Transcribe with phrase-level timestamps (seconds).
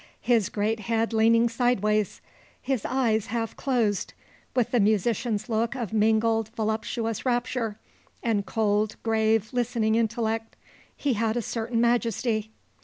[0.23, 2.21] His great head leaning sideways,
[2.59, 4.15] his eyes half closed,
[4.55, 7.77] with the musician's look of mingled voluptuous rapture
[8.23, 10.55] and cold, grave, listening intellect,
[10.97, 12.49] he had a certain majesty.